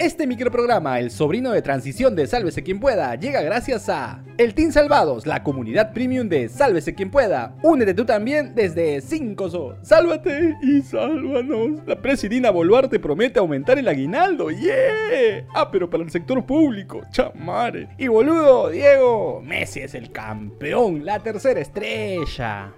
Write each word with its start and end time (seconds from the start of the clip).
Este 0.00 0.26
microprograma, 0.26 0.98
El 0.98 1.10
sobrino 1.10 1.50
de 1.50 1.60
transición 1.60 2.16
de 2.16 2.26
Sálvese 2.26 2.62
quien 2.62 2.80
pueda, 2.80 3.16
llega 3.16 3.42
gracias 3.42 3.90
a 3.90 4.24
El 4.38 4.54
Team 4.54 4.72
Salvados, 4.72 5.26
la 5.26 5.42
comunidad 5.42 5.92
premium 5.92 6.26
de 6.26 6.48
Sálvese 6.48 6.94
quien 6.94 7.10
pueda. 7.10 7.54
Únete 7.62 7.92
tú 7.92 8.06
también 8.06 8.54
desde 8.54 9.02
5 9.02 9.50
so. 9.50 9.76
Sálvate 9.82 10.56
y 10.62 10.80
sálvanos. 10.80 11.86
La 11.86 12.00
presidina 12.00 12.48
Boluarte 12.48 12.98
promete 12.98 13.40
aumentar 13.40 13.78
el 13.78 13.88
aguinaldo. 13.88 14.50
¡Yeah! 14.50 15.46
Ah, 15.54 15.70
pero 15.70 15.90
para 15.90 16.02
el 16.02 16.10
sector 16.10 16.46
público. 16.46 17.02
Chamare. 17.10 17.90
Y 17.98 18.08
boludo, 18.08 18.70
Diego, 18.70 19.42
Messi 19.44 19.80
es 19.80 19.94
el 19.94 20.10
campeón, 20.12 21.04
la 21.04 21.18
tercera 21.18 21.60
estrella. 21.60 22.72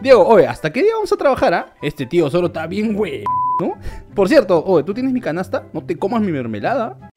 Diego, 0.00 0.26
oye, 0.26 0.46
¿hasta 0.46 0.72
qué 0.72 0.82
día 0.82 0.94
vamos 0.94 1.12
a 1.12 1.16
trabajar, 1.16 1.54
ah? 1.54 1.74
Este 1.80 2.06
tío 2.06 2.30
solo 2.30 2.48
está 2.48 2.66
bien 2.66 2.94
güey, 2.94 3.24
¿no? 3.60 3.74
Por 4.14 4.28
cierto, 4.28 4.62
oye, 4.64 4.84
¿tú 4.84 4.94
tienes 4.94 5.12
mi 5.12 5.20
canasta? 5.20 5.64
No 5.72 5.84
te 5.84 5.96
comas 5.96 6.22
mi 6.22 6.32
mermelada. 6.32 7.11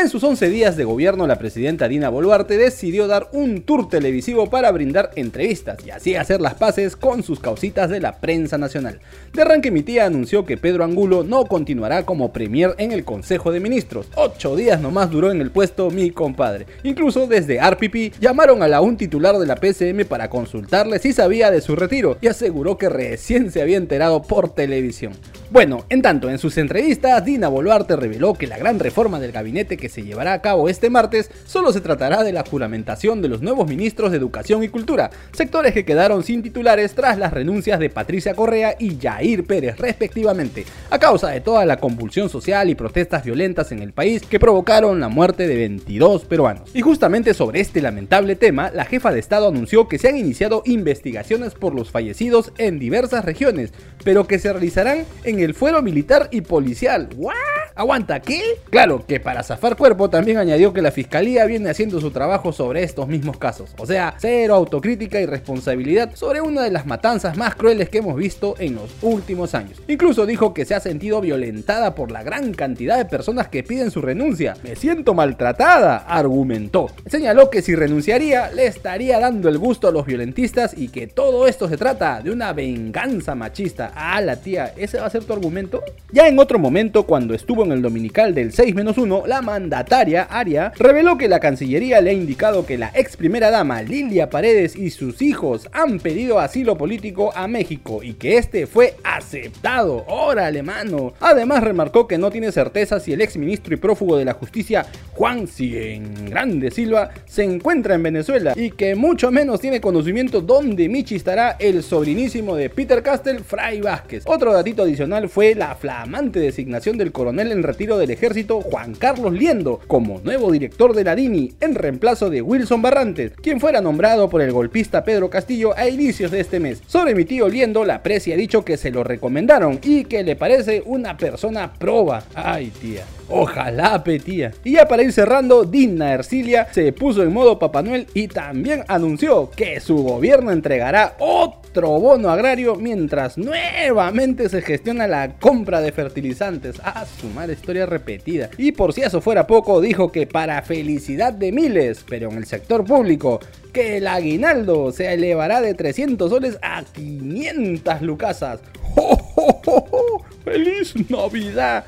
En 0.00 0.08
sus 0.08 0.22
11 0.22 0.48
días 0.50 0.76
de 0.76 0.84
gobierno, 0.84 1.26
la 1.26 1.40
presidenta 1.40 1.88
Dina 1.88 2.08
Boluarte 2.08 2.56
decidió 2.56 3.08
dar 3.08 3.28
un 3.32 3.62
tour 3.62 3.88
televisivo 3.88 4.48
para 4.48 4.70
brindar 4.70 5.10
entrevistas 5.16 5.84
y 5.84 5.90
así 5.90 6.14
hacer 6.14 6.40
las 6.40 6.54
paces 6.54 6.94
con 6.94 7.24
sus 7.24 7.40
causitas 7.40 7.90
de 7.90 7.98
la 7.98 8.20
prensa 8.20 8.58
nacional. 8.58 9.00
De 9.32 9.42
arranque 9.42 9.72
mi 9.72 9.82
tía 9.82 10.06
anunció 10.06 10.46
que 10.46 10.56
Pedro 10.56 10.84
Angulo 10.84 11.24
no 11.24 11.46
continuará 11.46 12.06
como 12.06 12.32
premier 12.32 12.76
en 12.78 12.92
el 12.92 13.04
Consejo 13.04 13.50
de 13.50 13.58
Ministros. 13.58 14.06
Ocho 14.14 14.54
días 14.54 14.80
nomás 14.80 15.10
duró 15.10 15.32
en 15.32 15.40
el 15.40 15.50
puesto 15.50 15.90
mi 15.90 16.12
compadre. 16.12 16.66
Incluso 16.84 17.26
desde 17.26 17.58
RPP 17.60 18.20
llamaron 18.20 18.62
a 18.62 18.68
la 18.68 18.80
un 18.80 18.96
titular 18.96 19.36
de 19.36 19.46
la 19.46 19.56
PCM 19.56 20.06
para 20.06 20.30
consultarle 20.30 21.00
si 21.00 21.12
sabía 21.12 21.50
de 21.50 21.60
su 21.60 21.74
retiro 21.74 22.18
y 22.20 22.28
aseguró 22.28 22.78
que 22.78 22.88
recién 22.88 23.50
se 23.50 23.62
había 23.62 23.78
enterado 23.78 24.22
por 24.22 24.54
televisión. 24.54 25.14
Bueno, 25.50 25.86
en 25.88 26.02
tanto, 26.02 26.28
en 26.28 26.38
sus 26.38 26.58
entrevistas, 26.58 27.24
Dina 27.24 27.48
Boluarte 27.48 27.96
reveló 27.96 28.34
que 28.34 28.46
la 28.46 28.58
gran 28.58 28.78
reforma 28.78 29.18
del 29.18 29.32
gabinete 29.32 29.78
que 29.78 29.88
se 29.88 30.02
llevará 30.02 30.34
a 30.34 30.42
cabo 30.42 30.68
este 30.68 30.90
martes 30.90 31.30
solo 31.46 31.72
se 31.72 31.80
tratará 31.80 32.22
de 32.22 32.32
la 32.34 32.44
juramentación 32.44 33.22
de 33.22 33.28
los 33.28 33.40
nuevos 33.40 33.66
ministros 33.66 34.10
de 34.10 34.18
Educación 34.18 34.62
y 34.62 34.68
Cultura, 34.68 35.08
sectores 35.32 35.72
que 35.72 35.86
quedaron 35.86 36.22
sin 36.22 36.42
titulares 36.42 36.94
tras 36.94 37.16
las 37.16 37.32
renuncias 37.32 37.80
de 37.80 37.88
Patricia 37.88 38.34
Correa 38.34 38.76
y 38.78 38.98
Jair 39.00 39.46
Pérez 39.46 39.78
respectivamente, 39.78 40.66
a 40.90 40.98
causa 40.98 41.30
de 41.30 41.40
toda 41.40 41.64
la 41.64 41.78
convulsión 41.78 42.28
social 42.28 42.68
y 42.68 42.74
protestas 42.74 43.24
violentas 43.24 43.72
en 43.72 43.78
el 43.78 43.94
país 43.94 44.20
que 44.28 44.38
provocaron 44.38 45.00
la 45.00 45.08
muerte 45.08 45.48
de 45.48 45.56
22 45.56 46.26
peruanos. 46.26 46.68
Y 46.74 46.82
justamente 46.82 47.32
sobre 47.32 47.60
este 47.60 47.80
lamentable 47.80 48.36
tema, 48.36 48.70
la 48.70 48.84
jefa 48.84 49.12
de 49.12 49.20
Estado 49.20 49.48
anunció 49.48 49.88
que 49.88 49.98
se 49.98 50.08
han 50.08 50.18
iniciado 50.18 50.62
investigaciones 50.66 51.54
por 51.54 51.74
los 51.74 51.90
fallecidos 51.90 52.52
en 52.58 52.78
diversas 52.78 53.24
regiones, 53.24 53.72
pero 54.04 54.26
que 54.26 54.38
se 54.38 54.52
realizarán 54.52 55.06
en 55.24 55.37
el 55.42 55.54
fuero 55.54 55.82
militar 55.82 56.28
y 56.30 56.40
policial. 56.40 57.08
¿What? 57.16 57.34
¿Aguanta 57.78 58.18
qué? 58.18 58.42
Claro 58.70 59.06
que 59.06 59.20
para 59.20 59.44
zafar 59.44 59.76
cuerpo 59.76 60.10
también 60.10 60.38
añadió 60.38 60.72
que 60.72 60.82
la 60.82 60.90
fiscalía 60.90 61.44
viene 61.44 61.70
haciendo 61.70 62.00
su 62.00 62.10
trabajo 62.10 62.52
sobre 62.52 62.82
estos 62.82 63.06
mismos 63.06 63.38
casos. 63.38 63.72
O 63.78 63.86
sea, 63.86 64.16
cero 64.18 64.56
autocrítica 64.56 65.20
y 65.20 65.26
responsabilidad 65.26 66.10
sobre 66.16 66.40
una 66.40 66.64
de 66.64 66.72
las 66.72 66.86
matanzas 66.86 67.36
más 67.36 67.54
crueles 67.54 67.88
que 67.88 67.98
hemos 67.98 68.16
visto 68.16 68.56
en 68.58 68.74
los 68.74 68.90
últimos 69.00 69.54
años. 69.54 69.80
Incluso 69.86 70.26
dijo 70.26 70.52
que 70.52 70.64
se 70.64 70.74
ha 70.74 70.80
sentido 70.80 71.20
violentada 71.20 71.94
por 71.94 72.10
la 72.10 72.24
gran 72.24 72.52
cantidad 72.52 72.96
de 72.96 73.04
personas 73.04 73.46
que 73.46 73.62
piden 73.62 73.92
su 73.92 74.02
renuncia. 74.02 74.56
Me 74.64 74.74
siento 74.74 75.14
maltratada, 75.14 75.98
argumentó. 75.98 76.88
Señaló 77.06 77.48
que 77.48 77.62
si 77.62 77.76
renunciaría 77.76 78.50
le 78.50 78.66
estaría 78.66 79.20
dando 79.20 79.48
el 79.48 79.58
gusto 79.58 79.86
a 79.86 79.92
los 79.92 80.04
violentistas 80.04 80.76
y 80.76 80.88
que 80.88 81.06
todo 81.06 81.46
esto 81.46 81.68
se 81.68 81.76
trata 81.76 82.22
de 82.22 82.32
una 82.32 82.52
venganza 82.52 83.36
machista. 83.36 83.92
Ah, 83.94 84.20
la 84.20 84.34
tía, 84.34 84.72
ese 84.76 84.98
va 84.98 85.06
a 85.06 85.10
ser 85.10 85.22
argumento? 85.32 85.82
Ya 86.12 86.28
en 86.28 86.38
otro 86.38 86.58
momento, 86.58 87.04
cuando 87.04 87.34
estuvo 87.34 87.64
en 87.64 87.72
el 87.72 87.82
dominical 87.82 88.34
del 88.34 88.52
6-1, 88.52 89.26
la 89.26 89.42
mandataria 89.42 90.22
Aria 90.22 90.72
reveló 90.78 91.18
que 91.18 91.28
la 91.28 91.40
Cancillería 91.40 92.00
le 92.00 92.10
ha 92.10 92.14
indicado 92.14 92.64
que 92.66 92.78
la 92.78 92.90
ex 92.94 93.16
primera 93.16 93.50
dama 93.50 93.82
Lilia 93.82 94.30
Paredes 94.30 94.76
y 94.76 94.90
sus 94.90 95.22
hijos 95.22 95.68
han 95.72 96.00
pedido 96.00 96.38
asilo 96.38 96.76
político 96.76 97.32
a 97.34 97.46
México 97.48 98.02
y 98.02 98.14
que 98.14 98.38
este 98.38 98.66
fue 98.66 98.96
aceptado. 99.04 100.04
¡Órale, 100.08 100.62
mano! 100.62 101.12
Además, 101.20 101.62
remarcó 101.62 102.06
que 102.06 102.18
no 102.18 102.30
tiene 102.30 102.52
certeza 102.52 103.00
si 103.00 103.12
el 103.12 103.20
ex 103.20 103.36
ministro 103.36 103.74
y 103.74 103.76
prófugo 103.78 104.16
de 104.16 104.24
la 104.24 104.34
justicia 104.34 104.86
Juan 105.12 105.46
Cien 105.46 106.30
Grande 106.30 106.70
Silva 106.70 107.10
se 107.26 107.44
encuentra 107.44 107.94
en 107.94 108.02
Venezuela 108.02 108.52
y 108.56 108.70
que 108.70 108.94
mucho 108.94 109.30
menos 109.30 109.60
tiene 109.60 109.80
conocimiento 109.80 110.40
dónde 110.40 110.88
Michi 110.88 111.16
estará 111.16 111.56
el 111.58 111.82
sobrinísimo 111.82 112.54
de 112.54 112.70
Peter 112.70 113.02
Castell, 113.02 113.40
Fray 113.40 113.80
Vázquez. 113.80 114.22
Otro 114.26 114.52
datito 114.52 114.82
adicional 114.82 115.17
fue 115.26 115.54
la 115.56 115.74
flamante 115.74 116.38
designación 116.38 116.96
del 116.98 117.10
coronel 117.10 117.50
en 117.50 117.64
retiro 117.64 117.98
del 117.98 118.10
ejército 118.10 118.60
Juan 118.60 118.94
Carlos 118.94 119.32
Liendo 119.32 119.80
como 119.88 120.20
nuevo 120.20 120.52
director 120.52 120.94
de 120.94 121.02
la 121.02 121.16
DINI 121.16 121.54
en 121.60 121.74
reemplazo 121.74 122.30
de 122.30 122.42
Wilson 122.42 122.82
Barrantes, 122.82 123.32
quien 123.42 123.58
fuera 123.58 123.80
nombrado 123.80 124.28
por 124.28 124.42
el 124.42 124.52
golpista 124.52 125.02
Pedro 125.02 125.30
Castillo 125.30 125.76
a 125.76 125.88
inicios 125.88 126.30
de 126.30 126.40
este 126.40 126.60
mes. 126.60 126.82
Sobre 126.86 127.14
mi 127.14 127.24
tío 127.24 127.48
Liendo, 127.48 127.84
la 127.84 128.02
presi 128.02 128.32
ha 128.32 128.36
dicho 128.36 128.64
que 128.64 128.76
se 128.76 128.90
lo 128.90 129.02
recomendaron 129.02 129.80
y 129.82 130.04
que 130.04 130.22
le 130.22 130.36
parece 130.36 130.82
una 130.84 131.16
persona 131.16 131.72
proba. 131.72 132.22
Ay 132.34 132.70
tía. 132.80 133.04
Ojalá, 133.30 134.02
petía. 134.02 134.52
Y 134.64 134.72
ya 134.72 134.88
para 134.88 135.02
ir 135.02 135.12
cerrando, 135.12 135.64
Dina 135.64 136.14
Ercilia 136.14 136.68
se 136.72 136.92
puso 136.92 137.22
en 137.22 137.32
modo 137.32 137.58
Papá 137.58 137.82
Noel 137.82 138.06
y 138.14 138.28
también 138.28 138.84
anunció 138.88 139.50
que 139.50 139.80
su 139.80 139.96
gobierno 140.02 140.50
entregará 140.50 141.14
otro 141.18 141.57
bono 141.86 142.30
agrario 142.30 142.74
mientras 142.76 143.38
nuevamente 143.38 144.48
se 144.48 144.62
gestiona 144.62 145.06
la 145.06 145.38
compra 145.38 145.80
de 145.80 145.92
fertilizantes. 145.92 146.80
Ah, 146.82 147.06
su 147.20 147.28
madre 147.28 147.54
historia 147.54 147.86
repetida. 147.86 148.50
Y 148.58 148.72
por 148.72 148.92
si 148.92 149.02
eso 149.02 149.20
fuera 149.20 149.46
poco, 149.46 149.80
dijo 149.80 150.10
que 150.10 150.26
para 150.26 150.60
felicidad 150.62 151.32
de 151.32 151.52
miles, 151.52 152.04
pero 152.08 152.30
en 152.30 152.38
el 152.38 152.46
sector 152.46 152.84
público, 152.84 153.40
que 153.72 153.98
el 153.98 154.06
aguinaldo 154.06 154.92
se 154.92 155.12
elevará 155.12 155.60
de 155.60 155.74
300 155.74 156.30
soles 156.30 156.58
a 156.62 156.82
500 156.82 158.02
lucasas. 158.02 158.60
¡Oh, 158.96 160.24
feliz 160.44 160.94
Navidad! 161.08 161.84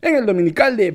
En 0.00 0.14
el 0.14 0.26
dominical 0.26 0.76
de 0.76 0.92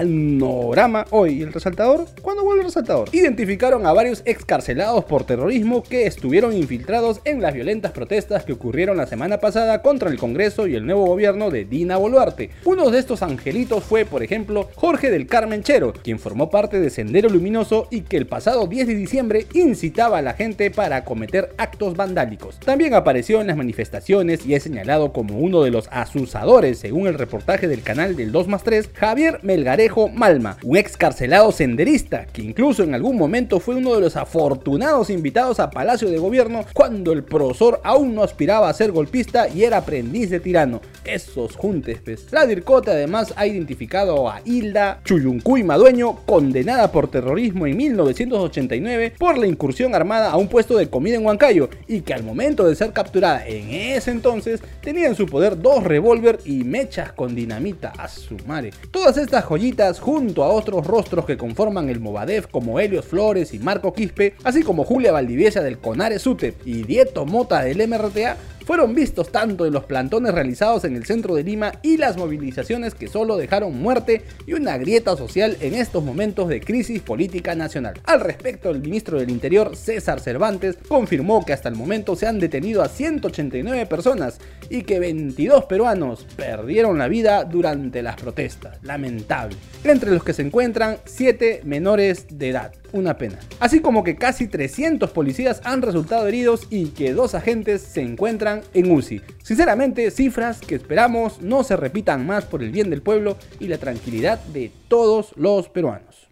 Panorama, 0.00 1.04
hoy 1.10 1.42
el 1.42 1.52
resaltador, 1.52 2.06
¿cuándo 2.22 2.42
vuelve 2.42 2.62
el 2.62 2.68
resaltador? 2.68 3.10
Identificaron 3.12 3.84
a 3.84 3.92
varios 3.92 4.22
excarcelados 4.24 5.04
por 5.04 5.24
terrorismo 5.24 5.82
que 5.82 6.06
estuvieron 6.06 6.56
infiltrados 6.56 7.20
en 7.26 7.42
las 7.42 7.52
violentas 7.52 7.92
protestas 7.92 8.46
que 8.46 8.54
ocurrieron 8.54 8.96
la 8.96 9.06
semana 9.06 9.40
pasada 9.40 9.82
contra 9.82 10.08
el 10.08 10.16
Congreso 10.16 10.66
y 10.66 10.74
el 10.74 10.86
nuevo 10.86 11.04
gobierno 11.04 11.50
de 11.50 11.66
Dina 11.66 11.98
Boluarte. 11.98 12.48
Uno 12.64 12.90
de 12.90 12.98
estos 12.98 13.22
angelitos 13.22 13.84
fue, 13.84 14.06
por 14.06 14.22
ejemplo, 14.22 14.70
Jorge 14.74 15.10
del 15.10 15.26
Carmen 15.26 15.62
Chero, 15.62 15.92
quien 15.92 16.18
formó 16.18 16.48
parte 16.48 16.80
de 16.80 16.88
Sendero 16.88 17.28
Luminoso 17.28 17.86
y 17.90 18.00
que 18.00 18.16
el 18.16 18.26
pasado 18.26 18.68
10 18.68 18.86
de 18.86 18.94
diciembre 18.94 19.46
incitaba 19.52 20.16
a 20.16 20.22
la 20.22 20.32
gente 20.32 20.70
para 20.70 21.04
cometer 21.04 21.52
actos 21.58 21.94
vandálicos. 21.94 22.58
También 22.60 22.94
apareció 22.94 23.42
en 23.42 23.48
las 23.48 23.56
manifestaciones 23.58 24.46
y 24.46 24.54
es 24.54 24.62
señalado 24.62 25.12
como 25.12 25.40
uno 25.40 25.62
de 25.62 25.70
los 25.70 25.88
asusadores, 25.90 26.78
según 26.78 27.06
el 27.06 27.18
reportaje 27.18 27.68
del 27.68 27.82
canal 27.82 28.16
del 28.16 28.32
2 28.32 28.48
más 28.48 28.62
3, 28.62 28.88
Javier 28.94 29.40
Melgarejo 29.42 29.89
Malma, 30.14 30.56
un 30.62 30.76
excarcelado 30.76 31.52
senderista 31.52 32.26
que 32.26 32.42
incluso 32.42 32.82
en 32.82 32.94
algún 32.94 33.16
momento 33.16 33.60
fue 33.60 33.74
uno 33.74 33.94
de 33.94 34.00
los 34.00 34.16
afortunados 34.16 35.10
invitados 35.10 35.60
a 35.60 35.70
Palacio 35.70 36.08
de 36.08 36.18
Gobierno 36.18 36.64
cuando 36.72 37.12
el 37.12 37.24
profesor 37.24 37.80
aún 37.82 38.14
no 38.14 38.22
aspiraba 38.22 38.68
a 38.68 38.74
ser 38.74 38.92
golpista 38.92 39.48
y 39.48 39.64
era 39.64 39.78
aprendiz 39.78 40.30
de 40.30 40.40
tirano. 40.40 40.80
Esos 41.04 41.56
juntes, 41.56 41.98
pues. 42.04 42.26
La 42.30 42.46
DIRCOTE 42.46 42.90
además 42.90 43.34
ha 43.36 43.46
identificado 43.46 44.28
a 44.28 44.40
Hilda 44.44 45.00
Chuyuncuy 45.04 45.64
Madueño, 45.64 46.20
condenada 46.24 46.92
por 46.92 47.08
terrorismo 47.08 47.66
en 47.66 47.76
1989 47.76 49.14
por 49.18 49.38
la 49.38 49.46
incursión 49.46 49.94
armada 49.94 50.30
a 50.30 50.36
un 50.36 50.48
puesto 50.48 50.76
de 50.76 50.88
comida 50.88 51.16
en 51.16 51.26
Huancayo 51.26 51.68
y 51.88 52.02
que 52.02 52.14
al 52.14 52.22
momento 52.22 52.66
de 52.66 52.76
ser 52.76 52.92
capturada 52.92 53.46
en 53.46 53.70
ese 53.70 54.10
entonces 54.10 54.60
tenía 54.80 55.08
en 55.08 55.14
su 55.14 55.26
poder 55.26 55.60
dos 55.60 55.82
revólver 55.82 56.38
y 56.44 56.64
mechas 56.64 57.12
con 57.12 57.34
dinamita 57.34 57.92
a 57.96 58.08
su 58.08 58.36
madre. 58.46 58.72
Todas 58.90 59.16
estas 59.16 59.44
joyitas, 59.44 59.69
junto 60.00 60.44
a 60.44 60.48
otros 60.48 60.86
rostros 60.86 61.24
que 61.24 61.36
conforman 61.36 61.88
el 61.88 62.00
Movadef 62.00 62.46
como 62.46 62.80
Helios 62.80 63.04
Flores 63.04 63.54
y 63.54 63.58
Marco 63.58 63.92
Quispe, 63.92 64.34
así 64.44 64.62
como 64.62 64.84
Julia 64.84 65.12
Valdiviesia 65.12 65.62
del 65.62 65.78
Conare 65.78 66.18
Sutep 66.18 66.66
y 66.66 66.82
Dieto 66.82 67.24
Mota 67.24 67.62
del 67.62 67.86
MRTA, 67.88 68.36
fueron 68.70 68.94
vistos 68.94 69.32
tanto 69.32 69.66
en 69.66 69.72
los 69.72 69.82
plantones 69.82 70.32
realizados 70.32 70.84
en 70.84 70.94
el 70.94 71.04
centro 71.04 71.34
de 71.34 71.42
Lima 71.42 71.72
y 71.82 71.96
las 71.96 72.16
movilizaciones 72.16 72.94
que 72.94 73.08
solo 73.08 73.36
dejaron 73.36 73.76
muerte 73.76 74.22
y 74.46 74.52
una 74.52 74.78
grieta 74.78 75.16
social 75.16 75.56
en 75.60 75.74
estos 75.74 76.04
momentos 76.04 76.48
de 76.48 76.60
crisis 76.60 77.02
política 77.02 77.56
nacional. 77.56 77.94
Al 78.04 78.20
respecto, 78.20 78.70
el 78.70 78.78
ministro 78.78 79.18
del 79.18 79.30
Interior, 79.30 79.74
César 79.74 80.20
Cervantes, 80.20 80.78
confirmó 80.86 81.44
que 81.44 81.52
hasta 81.52 81.68
el 81.68 81.74
momento 81.74 82.14
se 82.14 82.28
han 82.28 82.38
detenido 82.38 82.80
a 82.80 82.88
189 82.88 83.86
personas 83.86 84.38
y 84.68 84.82
que 84.82 85.00
22 85.00 85.64
peruanos 85.64 86.24
perdieron 86.36 86.96
la 86.96 87.08
vida 87.08 87.42
durante 87.42 88.04
las 88.04 88.14
protestas. 88.20 88.78
Lamentable. 88.84 89.56
Entre 89.82 90.12
los 90.12 90.22
que 90.22 90.32
se 90.32 90.42
encuentran 90.42 90.98
7 91.06 91.62
menores 91.64 92.26
de 92.30 92.50
edad. 92.50 92.79
Una 92.92 93.16
pena. 93.18 93.38
Así 93.58 93.80
como 93.80 94.04
que 94.04 94.16
casi 94.16 94.46
300 94.46 95.10
policías 95.10 95.60
han 95.64 95.82
resultado 95.82 96.26
heridos 96.26 96.66
y 96.70 96.88
que 96.88 97.12
dos 97.12 97.34
agentes 97.34 97.82
se 97.82 98.02
encuentran 98.02 98.62
en 98.74 98.90
UCI. 98.90 99.22
Sinceramente, 99.42 100.10
cifras 100.10 100.60
que 100.60 100.74
esperamos 100.74 101.40
no 101.40 101.62
se 101.64 101.76
repitan 101.76 102.26
más 102.26 102.44
por 102.44 102.62
el 102.62 102.70
bien 102.70 102.90
del 102.90 103.02
pueblo 103.02 103.36
y 103.58 103.68
la 103.68 103.78
tranquilidad 103.78 104.38
de 104.46 104.70
todos 104.88 105.32
los 105.36 105.68
peruanos. 105.68 106.28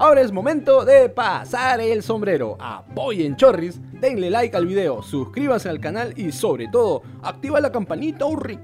Ahora 0.00 0.22
es 0.22 0.32
momento 0.32 0.86
de 0.86 1.10
pasar 1.10 1.78
el 1.78 2.02
sombrero. 2.02 2.56
Apoyen 2.58 3.36
Chorris, 3.36 3.78
denle 4.00 4.30
like 4.30 4.56
al 4.56 4.64
video, 4.64 5.02
suscríbanse 5.02 5.68
al 5.68 5.78
canal 5.78 6.14
y 6.16 6.32
sobre 6.32 6.68
todo, 6.68 7.02
activa 7.22 7.60
la 7.60 7.70
campanita 7.70 8.24
urri. 8.24 8.58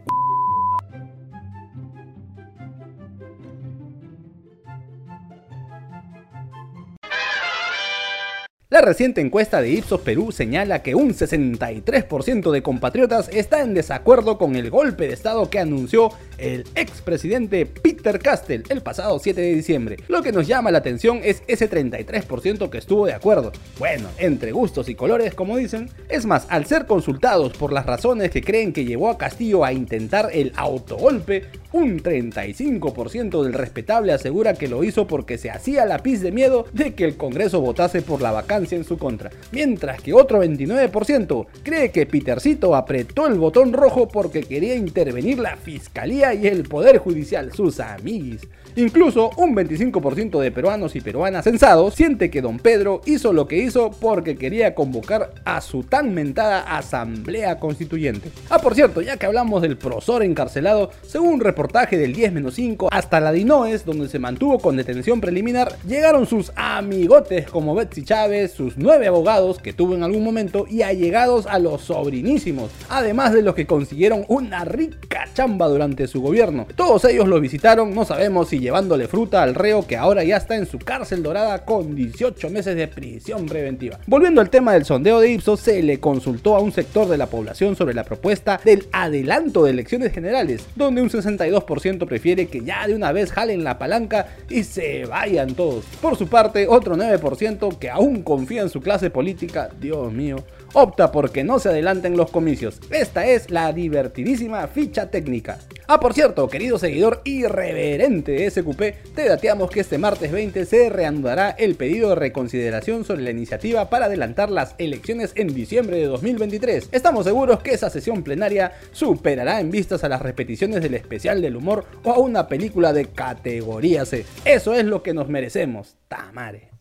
La 8.76 8.82
reciente 8.82 9.22
encuesta 9.22 9.62
de 9.62 9.70
Ipsos 9.70 10.02
Perú 10.02 10.32
señala 10.32 10.82
que 10.82 10.94
un 10.94 11.14
63% 11.14 12.50
de 12.50 12.62
compatriotas 12.62 13.30
está 13.30 13.62
en 13.62 13.72
desacuerdo 13.72 14.36
con 14.36 14.54
el 14.54 14.68
golpe 14.68 15.08
de 15.08 15.14
Estado 15.14 15.48
que 15.48 15.58
anunció 15.58 16.10
el 16.36 16.66
expresidente 16.74 17.64
Peter 17.64 18.18
Castell 18.18 18.64
el 18.68 18.82
pasado 18.82 19.18
7 19.18 19.40
de 19.40 19.54
diciembre. 19.54 19.96
Lo 20.08 20.22
que 20.22 20.30
nos 20.30 20.46
llama 20.46 20.70
la 20.70 20.76
atención 20.76 21.20
es 21.24 21.42
ese 21.46 21.70
33% 21.70 22.68
que 22.68 22.76
estuvo 22.76 23.06
de 23.06 23.14
acuerdo. 23.14 23.50
Bueno, 23.78 24.10
entre 24.18 24.52
gustos 24.52 24.90
y 24.90 24.94
colores, 24.94 25.32
como 25.32 25.56
dicen. 25.56 25.88
Es 26.10 26.26
más, 26.26 26.46
al 26.50 26.66
ser 26.66 26.84
consultados 26.84 27.56
por 27.56 27.72
las 27.72 27.86
razones 27.86 28.30
que 28.30 28.42
creen 28.42 28.74
que 28.74 28.84
llevó 28.84 29.08
a 29.08 29.16
Castillo 29.16 29.64
a 29.64 29.72
intentar 29.72 30.28
el 30.34 30.52
autogolpe, 30.54 31.46
un 31.72 32.02
35% 32.02 33.42
del 33.42 33.54
respetable 33.54 34.12
asegura 34.12 34.52
que 34.52 34.68
lo 34.68 34.84
hizo 34.84 35.06
porque 35.06 35.38
se 35.38 35.50
hacía 35.50 35.86
la 35.86 35.98
pis 35.98 36.20
de 36.20 36.32
miedo 36.32 36.66
de 36.74 36.94
que 36.94 37.04
el 37.04 37.16
Congreso 37.16 37.62
votase 37.62 38.02
por 38.02 38.20
la 38.20 38.32
vacancia 38.32 38.65
en 38.72 38.84
su 38.84 38.98
contra. 38.98 39.30
Mientras 39.52 40.00
que 40.02 40.12
otro 40.12 40.42
29% 40.42 41.46
cree 41.62 41.90
que 41.90 42.06
Petercito 42.06 42.74
apretó 42.74 43.26
el 43.26 43.34
botón 43.34 43.72
rojo 43.72 44.08
porque 44.08 44.42
quería 44.42 44.74
intervenir 44.74 45.38
la 45.38 45.56
fiscalía 45.56 46.34
y 46.34 46.46
el 46.46 46.64
poder 46.64 46.98
judicial, 46.98 47.52
sus 47.52 47.80
amiguis. 47.80 48.46
Incluso 48.78 49.30
un 49.38 49.56
25% 49.56 50.38
de 50.38 50.52
peruanos 50.52 50.96
y 50.96 51.00
peruanas 51.00 51.44
censados 51.44 51.94
siente 51.94 52.30
que 52.30 52.42
don 52.42 52.58
Pedro 52.58 53.00
hizo 53.06 53.32
lo 53.32 53.48
que 53.48 53.56
hizo 53.56 53.90
porque 53.90 54.36
quería 54.36 54.74
convocar 54.74 55.32
a 55.46 55.62
su 55.62 55.82
tan 55.82 56.12
mentada 56.12 56.60
asamblea 56.76 57.58
constituyente. 57.58 58.30
Ah, 58.50 58.58
por 58.58 58.74
cierto, 58.74 59.00
ya 59.00 59.16
que 59.16 59.24
hablamos 59.24 59.62
del 59.62 59.78
prosor 59.78 60.22
encarcelado, 60.22 60.90
según 61.06 61.34
un 61.34 61.40
reportaje 61.40 61.96
del 61.96 62.14
10-5 62.14 62.88
hasta 62.90 63.18
la 63.18 63.32
Dinoes, 63.32 63.86
donde 63.86 64.10
se 64.10 64.18
mantuvo 64.18 64.58
con 64.58 64.76
detención 64.76 65.22
preliminar, 65.22 65.74
llegaron 65.88 66.26
sus 66.26 66.52
amigotes 66.54 67.48
como 67.48 67.74
Betsy 67.74 68.04
Chávez, 68.04 68.55
sus 68.56 68.78
nueve 68.78 69.06
abogados 69.06 69.58
que 69.58 69.72
tuvo 69.72 69.94
en 69.94 70.02
algún 70.02 70.24
momento 70.24 70.66
y 70.68 70.82
allegados 70.82 71.46
a 71.46 71.58
los 71.58 71.82
sobrinísimos, 71.82 72.70
además 72.88 73.32
de 73.34 73.42
los 73.42 73.54
que 73.54 73.66
consiguieron 73.66 74.24
una 74.28 74.64
rica 74.64 75.15
chamba 75.34 75.68
durante 75.68 76.06
su 76.06 76.20
gobierno. 76.20 76.66
Todos 76.74 77.04
ellos 77.04 77.28
lo 77.28 77.40
visitaron, 77.40 77.94
no 77.94 78.04
sabemos 78.04 78.48
si 78.48 78.58
llevándole 78.58 79.08
fruta 79.08 79.42
al 79.42 79.54
reo 79.54 79.86
que 79.86 79.96
ahora 79.96 80.24
ya 80.24 80.36
está 80.36 80.56
en 80.56 80.66
su 80.66 80.78
cárcel 80.78 81.22
dorada 81.22 81.64
con 81.64 81.94
18 81.94 82.50
meses 82.50 82.76
de 82.76 82.88
prisión 82.88 83.46
preventiva. 83.46 83.98
Volviendo 84.06 84.40
al 84.40 84.50
tema 84.50 84.72
del 84.72 84.84
sondeo 84.84 85.20
de 85.20 85.30
Ipsos, 85.30 85.60
se 85.60 85.82
le 85.82 86.00
consultó 86.00 86.56
a 86.56 86.60
un 86.60 86.72
sector 86.72 87.08
de 87.08 87.18
la 87.18 87.26
población 87.26 87.76
sobre 87.76 87.94
la 87.94 88.04
propuesta 88.04 88.60
del 88.64 88.86
adelanto 88.92 89.64
de 89.64 89.70
elecciones 89.70 90.12
generales, 90.12 90.66
donde 90.76 91.02
un 91.02 91.10
62% 91.10 92.06
prefiere 92.06 92.46
que 92.46 92.64
ya 92.64 92.86
de 92.86 92.94
una 92.94 93.12
vez 93.12 93.32
jalen 93.32 93.64
la 93.64 93.78
palanca 93.78 94.28
y 94.48 94.64
se 94.64 95.04
vayan 95.06 95.54
todos. 95.54 95.84
Por 96.00 96.16
su 96.16 96.28
parte, 96.28 96.66
otro 96.68 96.96
9% 96.96 97.78
que 97.78 97.90
aún 97.90 98.22
confía 98.22 98.62
en 98.62 98.68
su 98.68 98.80
clase 98.80 99.10
política, 99.10 99.70
Dios 99.80 100.12
mío, 100.12 100.36
opta 100.76 101.10
porque 101.10 101.42
no 101.42 101.58
se 101.58 101.70
adelanten 101.70 102.18
los 102.18 102.30
comicios. 102.30 102.80
Esta 102.90 103.26
es 103.26 103.50
la 103.50 103.72
divertidísima 103.72 104.66
ficha 104.68 105.10
técnica. 105.10 105.58
Ah, 105.86 105.98
por 106.00 106.12
cierto, 106.12 106.48
querido 106.48 106.78
seguidor 106.78 107.22
irreverente 107.24 108.32
de 108.32 108.50
SQP, 108.50 109.14
te 109.14 109.26
dateamos 109.26 109.70
que 109.70 109.80
este 109.80 109.96
martes 109.96 110.30
20 110.30 110.66
se 110.66 110.90
reanudará 110.90 111.50
el 111.50 111.76
pedido 111.76 112.10
de 112.10 112.16
reconsideración 112.16 113.04
sobre 113.04 113.22
la 113.22 113.30
iniciativa 113.30 113.88
para 113.88 114.06
adelantar 114.06 114.50
las 114.50 114.74
elecciones 114.76 115.32
en 115.34 115.54
diciembre 115.54 115.96
de 115.96 116.06
2023. 116.06 116.90
Estamos 116.92 117.24
seguros 117.24 117.60
que 117.60 117.72
esa 117.72 117.88
sesión 117.88 118.22
plenaria 118.22 118.72
superará 118.92 119.60
en 119.60 119.70
vistas 119.70 120.04
a 120.04 120.10
las 120.10 120.20
repeticiones 120.20 120.82
del 120.82 120.94
especial 120.94 121.40
del 121.40 121.56
humor 121.56 121.86
o 122.04 122.12
a 122.12 122.18
una 122.18 122.48
película 122.48 122.92
de 122.92 123.06
categoría 123.06 124.04
C. 124.04 124.26
Eso 124.44 124.74
es 124.74 124.84
lo 124.84 125.02
que 125.02 125.14
nos 125.14 125.28
merecemos. 125.28 125.96
Tamare 126.08 126.75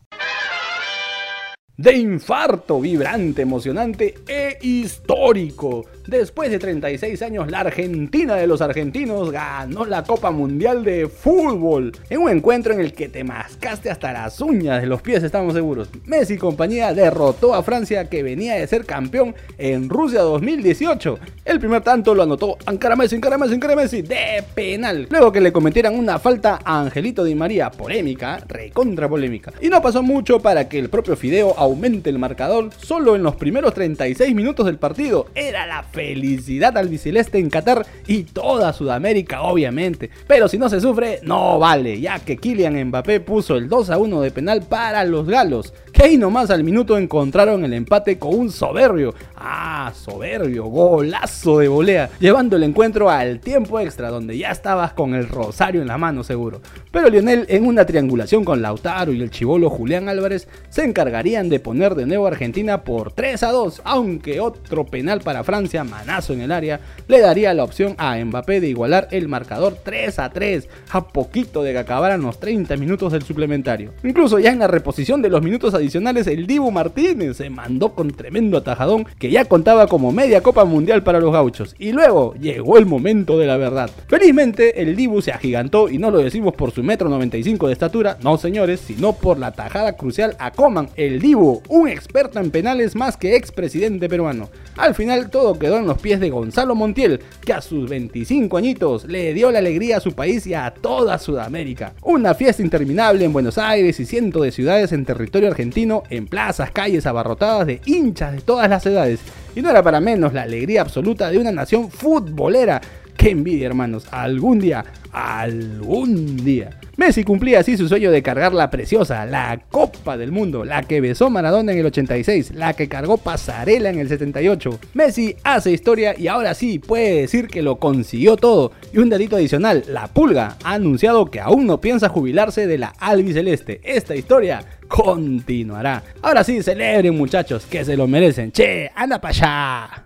de 1.76 1.96
infarto 1.96 2.80
vibrante, 2.80 3.42
emocionante 3.42 4.14
e 4.26 4.58
histórico. 4.62 5.84
Después 6.06 6.52
de 6.52 6.60
36 6.60 7.20
años, 7.22 7.50
la 7.50 7.60
Argentina 7.60 8.36
de 8.36 8.46
los 8.46 8.60
argentinos 8.60 9.32
ganó 9.32 9.84
la 9.84 10.04
Copa 10.04 10.30
Mundial 10.30 10.84
de 10.84 11.08
Fútbol. 11.08 11.92
En 12.08 12.20
un 12.20 12.30
encuentro 12.30 12.72
en 12.72 12.78
el 12.78 12.92
que 12.92 13.08
te 13.08 13.24
mascaste 13.24 13.90
hasta 13.90 14.12
las 14.12 14.40
uñas 14.40 14.80
de 14.80 14.86
los 14.86 15.02
pies, 15.02 15.24
estamos 15.24 15.54
seguros. 15.54 15.88
Messi 16.04 16.34
y 16.34 16.38
compañía 16.38 16.94
derrotó 16.94 17.54
a 17.54 17.64
Francia 17.64 18.08
que 18.08 18.22
venía 18.22 18.54
de 18.54 18.68
ser 18.68 18.84
campeón 18.84 19.34
en 19.58 19.88
Rusia 19.88 20.20
2018. 20.20 21.18
El 21.44 21.58
primer 21.58 21.82
tanto 21.82 22.14
lo 22.14 22.22
anotó 22.22 22.56
Ankara 22.66 22.94
Messi, 22.94 23.16
Ankara 23.16 23.36
Messi, 23.36 23.54
Ankara 23.54 23.74
Messi 23.74 24.02
de 24.02 24.44
penal. 24.54 25.08
Luego 25.10 25.32
que 25.32 25.40
le 25.40 25.52
cometieran 25.52 25.98
una 25.98 26.20
falta 26.20 26.60
a 26.64 26.82
Angelito 26.82 27.24
Di 27.24 27.34
María, 27.34 27.72
polémica, 27.72 28.44
recontra 28.46 29.08
polémica. 29.08 29.52
Y 29.60 29.68
no 29.70 29.82
pasó 29.82 30.04
mucho 30.04 30.38
para 30.38 30.68
que 30.68 30.78
el 30.78 30.88
propio 30.88 31.16
Fideo 31.16 31.54
aumente 31.58 32.10
el 32.10 32.20
marcador 32.20 32.70
solo 32.76 33.16
en 33.16 33.24
los 33.24 33.34
primeros 33.34 33.74
36 33.74 34.34
minutos 34.36 34.66
del 34.66 34.78
partido. 34.78 35.26
Era 35.34 35.66
la 35.66 35.82
felicidad 35.96 36.76
al 36.76 36.90
biceleste 36.90 37.38
en 37.38 37.48
Qatar 37.48 37.86
y 38.06 38.24
toda 38.24 38.74
Sudamérica, 38.74 39.40
obviamente. 39.40 40.10
Pero 40.26 40.46
si 40.46 40.58
no 40.58 40.68
se 40.68 40.78
sufre, 40.78 41.20
no 41.22 41.58
vale, 41.58 41.98
ya 41.98 42.18
que 42.18 42.36
Kylian 42.36 42.88
Mbappé 42.88 43.20
puso 43.20 43.56
el 43.56 43.66
2 43.66 43.88
a 43.88 43.96
1 43.96 44.20
de 44.20 44.30
penal 44.30 44.62
para 44.68 45.04
los 45.04 45.26
galos, 45.26 45.72
que 45.94 46.02
ahí 46.02 46.18
nomás 46.18 46.50
al 46.50 46.64
minuto 46.64 46.98
encontraron 46.98 47.64
el 47.64 47.72
empate 47.72 48.18
con 48.18 48.34
un 48.38 48.52
soberbio, 48.52 49.14
ah, 49.36 49.90
soberbio, 49.94 50.64
golazo 50.64 51.60
de 51.60 51.68
volea, 51.68 52.10
llevando 52.20 52.56
el 52.56 52.64
encuentro 52.64 53.08
al 53.08 53.40
tiempo 53.40 53.80
extra, 53.80 54.10
donde 54.10 54.36
ya 54.36 54.50
estabas 54.50 54.92
con 54.92 55.14
el 55.14 55.26
rosario 55.26 55.80
en 55.80 55.88
la 55.88 55.96
mano 55.96 56.22
seguro. 56.22 56.60
Pero 56.92 57.08
Lionel, 57.08 57.46
en 57.48 57.64
una 57.64 57.86
triangulación 57.86 58.44
con 58.44 58.60
Lautaro 58.60 59.14
y 59.14 59.22
el 59.22 59.30
chivolo 59.30 59.70
Julián 59.70 60.10
Álvarez, 60.10 60.46
se 60.68 60.84
encargarían 60.84 61.48
de 61.48 61.58
poner 61.58 61.94
de 61.94 62.04
nuevo 62.04 62.26
a 62.26 62.30
Argentina 62.32 62.84
por 62.84 63.12
3 63.12 63.42
a 63.44 63.52
2, 63.52 63.80
aunque 63.84 64.40
otro 64.40 64.84
penal 64.84 65.22
para 65.22 65.42
Francia 65.42 65.85
manazo 65.88 66.32
en 66.32 66.40
el 66.40 66.52
área, 66.52 66.80
le 67.08 67.20
daría 67.20 67.54
la 67.54 67.64
opción 67.64 67.94
a 67.98 68.16
Mbappé 68.16 68.60
de 68.60 68.68
igualar 68.68 69.08
el 69.10 69.28
marcador 69.28 69.76
3 69.82 70.18
a 70.18 70.30
3, 70.30 70.68
a 70.90 71.08
poquito 71.08 71.62
de 71.62 71.72
que 71.72 71.78
acabaran 71.78 72.22
los 72.22 72.40
30 72.40 72.76
minutos 72.76 73.12
del 73.12 73.22
suplementario. 73.22 73.92
Incluso 74.02 74.38
ya 74.38 74.50
en 74.50 74.58
la 74.58 74.66
reposición 74.66 75.22
de 75.22 75.28
los 75.28 75.42
minutos 75.42 75.74
adicionales, 75.74 76.26
el 76.26 76.46
Dibu 76.46 76.70
Martínez 76.70 77.36
se 77.36 77.50
mandó 77.50 77.94
con 77.94 78.10
tremendo 78.10 78.58
atajadón 78.58 79.06
que 79.18 79.30
ya 79.30 79.44
contaba 79.44 79.86
como 79.86 80.12
media 80.12 80.42
Copa 80.42 80.64
Mundial 80.64 81.02
para 81.02 81.20
los 81.20 81.32
gauchos. 81.32 81.74
Y 81.78 81.92
luego 81.92 82.34
llegó 82.34 82.78
el 82.78 82.86
momento 82.86 83.38
de 83.38 83.46
la 83.46 83.56
verdad. 83.56 83.90
Felizmente, 84.08 84.82
el 84.82 84.96
Dibu 84.96 85.22
se 85.22 85.32
agigantó 85.32 85.88
y 85.88 85.98
no 85.98 86.10
lo 86.10 86.18
decimos 86.18 86.54
por 86.54 86.70
su 86.70 86.82
metro 86.82 87.08
95 87.08 87.66
de 87.66 87.72
estatura, 87.72 88.18
no 88.22 88.38
señores, 88.38 88.80
sino 88.80 89.12
por 89.12 89.38
la 89.38 89.52
tajada 89.52 89.96
crucial 89.96 90.36
a 90.38 90.50
Coman, 90.50 90.88
el 90.96 91.20
Dibu, 91.20 91.62
un 91.68 91.88
experto 91.88 92.40
en 92.40 92.50
penales 92.50 92.94
más 92.94 93.16
que 93.16 93.36
expresidente 93.36 94.08
peruano. 94.08 94.48
Al 94.76 94.94
final 94.94 95.30
todo 95.30 95.58
quedó 95.58 95.75
en 95.78 95.86
los 95.86 95.98
pies 95.98 96.20
de 96.20 96.30
Gonzalo 96.30 96.74
Montiel, 96.74 97.20
que 97.44 97.52
a 97.52 97.60
sus 97.60 97.88
25 97.88 98.56
añitos 98.56 99.04
le 99.04 99.34
dio 99.34 99.50
la 99.50 99.58
alegría 99.58 99.98
a 99.98 100.00
su 100.00 100.12
país 100.12 100.46
y 100.46 100.54
a 100.54 100.72
toda 100.72 101.18
Sudamérica. 101.18 101.94
Una 102.02 102.34
fiesta 102.34 102.62
interminable 102.62 103.24
en 103.24 103.32
Buenos 103.32 103.58
Aires 103.58 103.98
y 104.00 104.06
cientos 104.06 104.42
de 104.42 104.52
ciudades 104.52 104.92
en 104.92 105.04
territorio 105.04 105.48
argentino, 105.48 106.02
en 106.10 106.26
plazas, 106.26 106.70
calles 106.70 107.06
abarrotadas 107.06 107.66
de 107.66 107.80
hinchas 107.84 108.32
de 108.32 108.40
todas 108.40 108.68
las 108.68 108.84
edades. 108.86 109.20
Y 109.54 109.62
no 109.62 109.70
era 109.70 109.82
para 109.82 110.00
menos 110.00 110.32
la 110.34 110.42
alegría 110.42 110.82
absoluta 110.82 111.30
de 111.30 111.38
una 111.38 111.52
nación 111.52 111.90
futbolera. 111.90 112.80
Qué 113.16 113.30
envidia, 113.30 113.66
hermanos. 113.66 114.06
Algún 114.10 114.58
día, 114.58 114.84
algún 115.12 116.36
día. 116.36 116.78
Messi 116.96 117.24
cumplía 117.24 117.60
así 117.60 117.76
su 117.76 117.88
sueño 117.88 118.10
de 118.10 118.22
cargar 118.22 118.54
la 118.54 118.70
preciosa, 118.70 119.26
la 119.26 119.60
Copa 119.70 120.16
del 120.16 120.32
Mundo, 120.32 120.64
la 120.64 120.82
que 120.82 121.02
besó 121.02 121.28
Maradona 121.28 121.72
en 121.72 121.78
el 121.78 121.86
86, 121.86 122.52
la 122.54 122.72
que 122.72 122.88
cargó 122.88 123.18
Pasarela 123.18 123.90
en 123.90 123.98
el 123.98 124.08
78. 124.08 124.78
Messi 124.94 125.36
hace 125.44 125.72
historia 125.72 126.14
y 126.18 126.28
ahora 126.28 126.54
sí 126.54 126.78
puede 126.78 127.20
decir 127.20 127.48
que 127.48 127.62
lo 127.62 127.76
consiguió 127.76 128.36
todo. 128.36 128.72
Y 128.92 128.98
un 128.98 129.10
delito 129.10 129.36
adicional, 129.36 129.84
la 129.88 130.08
Pulga 130.08 130.56
ha 130.64 130.74
anunciado 130.74 131.26
que 131.26 131.40
aún 131.40 131.66
no 131.66 131.80
piensa 131.80 132.08
jubilarse 132.08 132.66
de 132.66 132.78
la 132.78 132.94
albiceleste. 132.98 133.80
Esta 133.84 134.16
historia 134.16 134.64
continuará. 134.88 136.02
Ahora 136.22 136.44
sí, 136.44 136.62
celebren 136.62 137.16
muchachos, 137.16 137.66
que 137.66 137.84
se 137.84 137.96
lo 137.96 138.06
merecen. 138.06 138.52
Che, 138.52 138.90
anda 138.94 139.20
para 139.20 139.30
allá. 139.32 140.05